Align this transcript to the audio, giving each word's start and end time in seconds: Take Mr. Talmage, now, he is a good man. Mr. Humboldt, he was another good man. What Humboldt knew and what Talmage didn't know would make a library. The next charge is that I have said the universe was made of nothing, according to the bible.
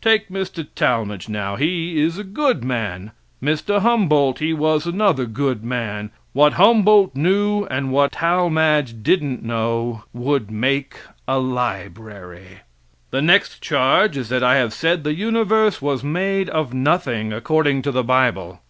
Take 0.00 0.28
Mr. 0.28 0.64
Talmage, 0.76 1.28
now, 1.28 1.56
he 1.56 2.00
is 2.00 2.16
a 2.16 2.22
good 2.22 2.62
man. 2.62 3.10
Mr. 3.42 3.80
Humboldt, 3.80 4.38
he 4.38 4.52
was 4.52 4.86
another 4.86 5.26
good 5.26 5.64
man. 5.64 6.12
What 6.34 6.52
Humboldt 6.52 7.16
knew 7.16 7.64
and 7.64 7.90
what 7.90 8.12
Talmage 8.12 9.02
didn't 9.02 9.42
know 9.42 10.04
would 10.12 10.52
make 10.52 10.98
a 11.26 11.40
library. 11.40 12.60
The 13.10 13.22
next 13.22 13.60
charge 13.60 14.16
is 14.16 14.28
that 14.28 14.44
I 14.44 14.54
have 14.54 14.72
said 14.72 15.02
the 15.02 15.14
universe 15.16 15.82
was 15.82 16.04
made 16.04 16.48
of 16.48 16.72
nothing, 16.72 17.32
according 17.32 17.82
to 17.82 17.90
the 17.90 18.04
bible. 18.04 18.60